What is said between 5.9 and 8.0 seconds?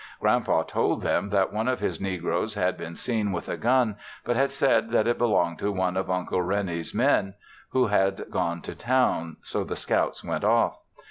of Uncle Rene's men who